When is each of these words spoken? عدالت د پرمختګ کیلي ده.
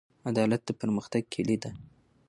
عدالت 0.29 0.61
د 0.65 0.69
پرمختګ 0.81 1.23
کیلي 1.33 1.57
ده. 1.63 1.71